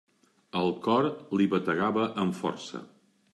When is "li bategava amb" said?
1.41-2.39